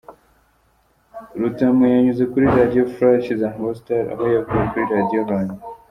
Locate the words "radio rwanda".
4.93-5.55